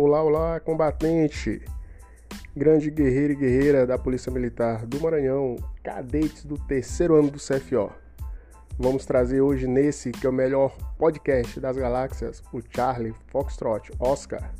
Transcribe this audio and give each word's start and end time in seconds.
Olá, 0.00 0.22
olá, 0.22 0.60
combatente! 0.60 1.60
Grande 2.56 2.88
guerreiro 2.88 3.32
e 3.32 3.36
guerreira 3.36 3.84
da 3.84 3.98
Polícia 3.98 4.30
Militar 4.30 4.86
do 4.86 5.00
Maranhão, 5.00 5.56
cadetes 5.82 6.44
do 6.44 6.56
terceiro 6.56 7.16
ano 7.16 7.32
do 7.32 7.38
CFO. 7.38 7.90
Vamos 8.78 9.04
trazer 9.04 9.40
hoje 9.40 9.66
nesse, 9.66 10.12
que 10.12 10.24
é 10.24 10.30
o 10.30 10.32
melhor 10.32 10.78
podcast 10.96 11.58
das 11.58 11.76
galáxias, 11.76 12.40
o 12.52 12.60
Charlie, 12.70 13.12
Foxtrot, 13.26 13.90
Oscar, 13.98 14.54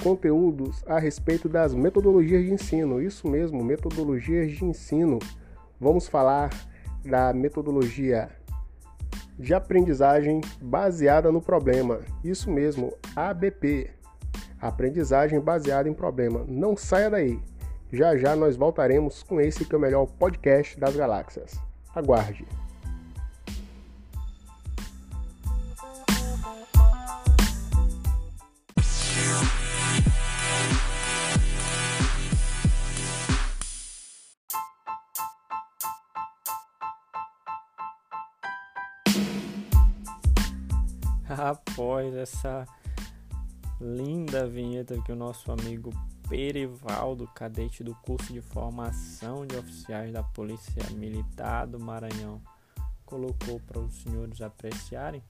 conteúdos 0.00 0.84
a 0.86 0.96
respeito 0.96 1.48
das 1.48 1.74
metodologias 1.74 2.44
de 2.44 2.52
ensino. 2.52 3.02
Isso 3.02 3.26
mesmo, 3.26 3.64
metodologias 3.64 4.52
de 4.52 4.64
ensino. 4.64 5.18
Vamos 5.80 6.06
falar 6.06 6.50
da 7.04 7.32
metodologia 7.32 8.30
de 9.36 9.52
aprendizagem 9.54 10.40
baseada 10.60 11.32
no 11.32 11.42
problema. 11.42 11.98
Isso 12.22 12.48
mesmo, 12.48 12.96
ABP. 13.16 14.01
Aprendizagem 14.62 15.40
baseada 15.40 15.88
em 15.88 15.92
problema. 15.92 16.44
Não 16.46 16.76
saia 16.76 17.10
daí. 17.10 17.40
Já 17.92 18.16
já 18.16 18.36
nós 18.36 18.56
voltaremos 18.56 19.24
com 19.24 19.40
esse 19.40 19.64
que 19.64 19.74
é 19.74 19.78
o 19.78 19.80
melhor 19.80 20.06
podcast 20.06 20.78
das 20.78 20.94
galáxias. 20.94 21.58
Aguarde. 21.92 22.46
após 41.36 42.14
essa 42.14 42.66
linda 43.82 44.46
vinheta 44.46 45.02
que 45.02 45.10
o 45.10 45.16
nosso 45.16 45.50
amigo 45.50 45.90
Perivaldo, 46.28 47.26
cadete 47.34 47.82
do 47.82 47.94
curso 47.96 48.32
de 48.32 48.40
formação 48.40 49.44
de 49.44 49.56
oficiais 49.56 50.12
da 50.12 50.22
Polícia 50.22 50.88
Militar 50.92 51.66
do 51.66 51.80
Maranhão, 51.80 52.40
colocou 53.04 53.58
para 53.60 53.80
os 53.80 53.92
senhores 54.02 54.40
apreciarem, 54.40 55.22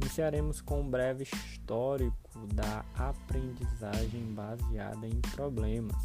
iniciaremos 0.00 0.60
com 0.60 0.80
um 0.80 0.88
breve 0.88 1.24
histórico 1.24 2.46
da 2.54 2.84
aprendizagem 2.94 4.32
baseada 4.32 5.06
em 5.06 5.20
problemas. 5.34 5.96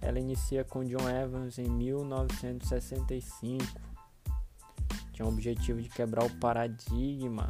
Ela 0.00 0.20
inicia 0.20 0.64
com 0.64 0.84
John 0.84 1.10
Evans 1.10 1.58
em 1.58 1.68
1965 1.68 3.64
tinha 5.16 5.26
o 5.26 5.30
objetivo 5.30 5.80
de 5.80 5.88
quebrar 5.88 6.26
o 6.26 6.30
paradigma 6.36 7.48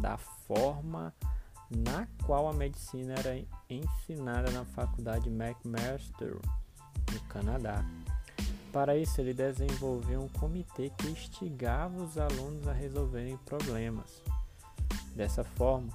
da 0.00 0.18
forma 0.18 1.14
na 1.70 2.06
qual 2.24 2.48
a 2.48 2.52
medicina 2.52 3.14
era 3.14 3.40
ensinada 3.68 4.50
na 4.50 4.64
faculdade 4.64 5.28
McMaster, 5.28 6.36
no 7.12 7.20
Canadá. 7.28 7.84
Para 8.72 8.96
isso, 8.96 9.20
ele 9.20 9.34
desenvolveu 9.34 10.20
um 10.20 10.28
comitê 10.28 10.90
que 10.90 11.08
instigava 11.08 12.02
os 12.02 12.18
alunos 12.18 12.66
a 12.68 12.72
resolverem 12.72 13.36
problemas. 13.38 14.22
Dessa 15.14 15.42
forma, 15.42 15.88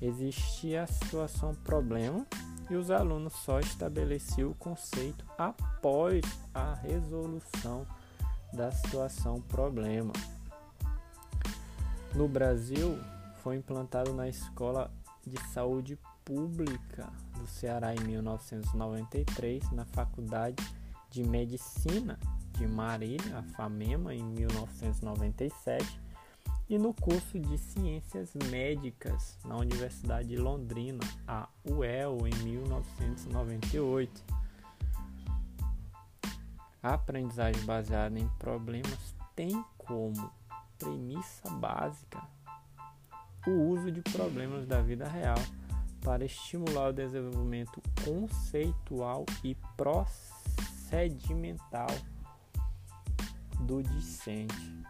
existia 0.00 0.82
a 0.82 0.86
situação 0.86 1.54
problema 1.54 2.26
e 2.68 2.76
os 2.76 2.90
alunos 2.90 3.32
só 3.32 3.58
estabeleciam 3.58 4.50
o 4.50 4.54
conceito 4.54 5.24
após 5.36 6.22
a 6.54 6.74
resolução 6.74 7.86
da 8.52 8.70
situação 8.70 9.40
problema. 9.40 10.12
No 12.14 12.28
Brasil, 12.28 12.98
foi 13.42 13.56
implantado 13.56 14.12
na 14.12 14.28
Escola 14.28 14.90
de 15.26 15.38
Saúde 15.52 15.98
Pública 16.24 17.12
do 17.36 17.46
Ceará 17.46 17.94
em 17.94 18.00
1993, 18.00 19.70
na 19.72 19.84
Faculdade 19.84 20.64
de 21.10 21.22
Medicina 21.22 22.18
de 22.52 22.66
Marília, 22.66 23.38
a 23.38 23.42
FAMEMA, 23.54 24.14
em 24.14 24.22
1997, 24.22 26.00
e 26.68 26.78
no 26.78 26.94
curso 26.94 27.38
de 27.38 27.58
Ciências 27.58 28.32
Médicas 28.50 29.36
na 29.44 29.56
Universidade 29.56 30.28
de 30.28 30.36
Londrina, 30.36 31.02
a 31.26 31.48
UEL, 31.64 32.18
em 32.26 32.34
1998. 32.44 34.22
A 36.82 36.94
aprendizagem 36.94 37.62
baseada 37.64 38.18
em 38.18 38.28
problemas 38.38 39.14
tem 39.34 39.64
como 39.76 40.32
premissa 40.78 41.50
básica 41.50 42.22
o 43.46 43.50
uso 43.50 43.90
de 43.90 44.02
problemas 44.02 44.66
da 44.66 44.80
vida 44.80 45.08
real 45.08 45.38
para 46.02 46.24
estimular 46.24 46.90
o 46.90 46.92
desenvolvimento 46.92 47.82
conceitual 48.04 49.24
e 49.44 49.56
procedimental 49.76 51.88
do 53.60 53.82
discente. 53.82 54.80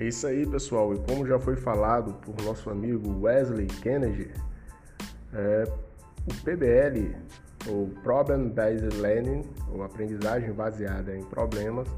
É 0.00 0.04
isso 0.04 0.26
aí, 0.28 0.46
pessoal. 0.46 0.94
E 0.94 0.98
como 0.98 1.26
já 1.26 1.40
foi 1.40 1.56
falado 1.56 2.14
por 2.14 2.34
nosso 2.44 2.70
amigo 2.70 3.20
Wesley 3.20 3.66
Kennedy, 3.66 4.30
é, 5.32 5.64
o 6.24 6.44
PBL, 6.44 7.16
ou 7.68 7.88
Problem 8.04 8.48
Based 8.48 8.96
Learning, 8.96 9.42
ou 9.72 9.82
aprendizagem 9.82 10.52
baseada 10.52 11.16
em 11.16 11.24
problemas, 11.24 11.88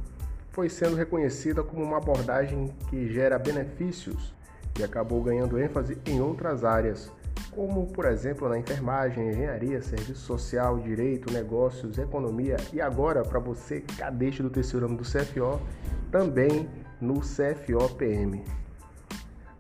foi 0.51 0.71
sendo 0.71 0.97
reconhecida 0.97 1.63
como 1.63 1.85
uma 1.85 1.99
abordagem 1.99 2.73
que 2.89 3.13
gera 3.13 3.39
benefícios 3.39 4.35
e 4.79 4.83
acabou 4.83 5.23
ganhando 5.23 5.59
ênfase 5.59 5.99
em 6.07 6.21
outras 6.21 6.65
áreas, 6.65 7.13
como 7.51 7.87
por 7.89 8.07
exemplo 8.07 8.49
na 8.49 8.59
enfermagem, 8.59 9.29
engenharia, 9.29 9.83
serviço 9.83 10.21
social, 10.21 10.79
direito, 10.79 11.33
negócios, 11.33 11.99
economia 11.99 12.57
e 12.73 12.81
agora 12.81 13.23
para 13.23 13.39
você 13.39 13.81
cadete 13.99 14.43
do 14.43 14.49
terceiro 14.49 14.87
ano 14.87 14.97
do 14.97 15.05
CFO, 15.05 15.61
também 16.11 16.69
no 17.01 17.21
CFOPM. 17.21 18.45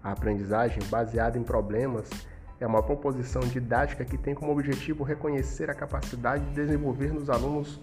A 0.02 0.12
aprendizagem 0.12 0.82
baseada 0.90 1.38
em 1.38 1.42
problemas 1.42 2.08
é 2.58 2.66
uma 2.66 2.82
composição 2.82 3.40
didática 3.42 4.04
que 4.04 4.18
tem 4.18 4.34
como 4.34 4.52
objetivo 4.52 5.02
reconhecer 5.02 5.70
a 5.70 5.74
capacidade 5.74 6.44
de 6.46 6.54
desenvolver 6.54 7.12
nos 7.12 7.30
alunos 7.30 7.80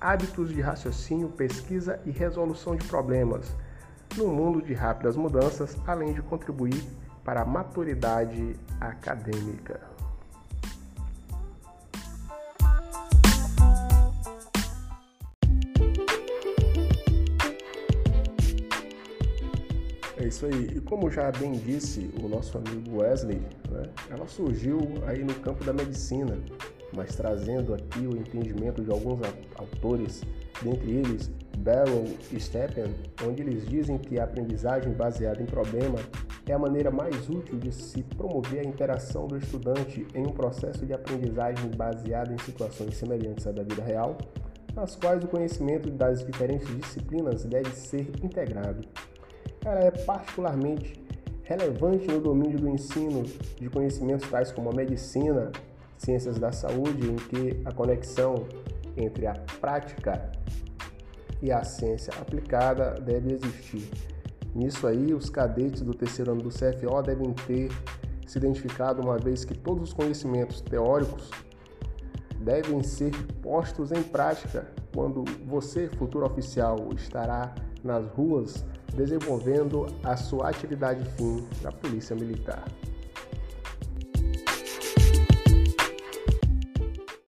hábitos 0.00 0.50
de 0.50 0.60
raciocínio, 0.60 1.28
pesquisa 1.28 2.00
e 2.04 2.10
resolução 2.10 2.76
de 2.76 2.86
problemas 2.86 3.54
no 4.16 4.28
mundo 4.28 4.62
de 4.62 4.72
rápidas 4.72 5.16
mudanças, 5.16 5.76
além 5.86 6.12
de 6.12 6.22
contribuir 6.22 6.82
para 7.24 7.42
a 7.42 7.44
maturidade 7.44 8.56
acadêmica. 8.80 9.80
É 20.18 20.24
isso 20.24 20.46
aí. 20.46 20.70
E 20.74 20.80
como 20.80 21.10
já 21.10 21.30
bem 21.30 21.52
disse 21.52 22.10
o 22.22 22.28
nosso 22.28 22.56
amigo 22.56 23.00
Wesley, 23.00 23.38
né, 23.70 23.82
ela 24.10 24.26
surgiu 24.26 24.78
aí 25.06 25.22
no 25.22 25.34
campo 25.34 25.62
da 25.62 25.74
medicina, 25.74 26.38
mas 26.94 27.14
trazendo 27.14 27.74
aqui 27.74 28.06
o 28.06 28.16
entendimento 28.16 28.82
de 28.82 28.90
alguns 28.90 29.20
autores, 29.56 30.22
dentre 30.62 30.90
eles 30.90 31.30
Barrow 31.58 32.06
e 32.32 32.40
Steppen, 32.40 32.94
onde 33.26 33.42
eles 33.42 33.66
dizem 33.68 33.98
que 33.98 34.18
a 34.18 34.24
aprendizagem 34.24 34.90
baseada 34.92 35.42
em 35.42 35.46
problema 35.46 35.98
é 36.46 36.52
a 36.52 36.58
maneira 36.58 36.90
mais 36.90 37.28
útil 37.28 37.58
de 37.58 37.70
se 37.70 38.02
promover 38.02 38.60
a 38.60 38.64
interação 38.64 39.26
do 39.26 39.36
estudante 39.36 40.06
em 40.14 40.26
um 40.26 40.32
processo 40.32 40.86
de 40.86 40.94
aprendizagem 40.94 41.70
baseado 41.76 42.32
em 42.32 42.38
situações 42.38 42.96
semelhantes 42.96 43.46
à 43.46 43.52
da 43.52 43.62
vida 43.62 43.82
real, 43.82 44.16
nas 44.74 44.96
quais 44.96 45.22
o 45.24 45.28
conhecimento 45.28 45.90
das 45.90 46.24
diferentes 46.24 46.68
disciplinas 46.74 47.44
deve 47.44 47.70
ser 47.70 48.08
integrado 48.22 48.80
ela 49.66 49.80
é 49.80 49.90
particularmente 49.90 50.94
relevante 51.42 52.06
no 52.06 52.20
domínio 52.20 52.58
do 52.58 52.68
ensino 52.68 53.24
de 53.58 53.68
conhecimentos 53.68 54.28
tais 54.30 54.52
como 54.52 54.70
a 54.70 54.72
medicina, 54.72 55.50
ciências 55.98 56.38
da 56.38 56.52
saúde, 56.52 57.10
em 57.10 57.16
que 57.16 57.60
a 57.64 57.72
conexão 57.72 58.46
entre 58.96 59.26
a 59.26 59.34
prática 59.60 60.30
e 61.42 61.50
a 61.50 61.64
ciência 61.64 62.12
aplicada 62.20 62.94
deve 63.00 63.34
existir. 63.34 63.90
Nisso 64.54 64.86
aí, 64.86 65.12
os 65.12 65.28
cadetes 65.28 65.82
do 65.82 65.92
terceiro 65.92 66.32
ano 66.32 66.42
do 66.42 66.48
CFO 66.48 67.02
devem 67.02 67.32
ter 67.32 67.68
se 68.26 68.38
identificado 68.38 69.02
uma 69.02 69.18
vez 69.18 69.44
que 69.44 69.54
todos 69.54 69.88
os 69.88 69.92
conhecimentos 69.92 70.60
teóricos 70.60 71.30
devem 72.38 72.82
ser 72.82 73.12
postos 73.42 73.90
em 73.90 74.02
prática 74.02 74.66
quando 74.94 75.24
você, 75.44 75.88
futuro 75.88 76.24
oficial, 76.24 76.76
estará 76.94 77.54
nas 77.84 78.06
ruas 78.08 78.64
desenvolvendo 78.94 79.86
a 80.02 80.16
sua 80.16 80.50
atividade 80.50 81.04
fim 81.16 81.46
da 81.62 81.72
Polícia 81.72 82.14
Militar. 82.14 82.64